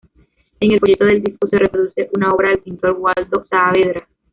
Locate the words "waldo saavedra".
2.97-4.07